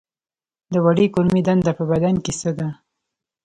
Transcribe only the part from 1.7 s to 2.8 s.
په بدن کې څه ده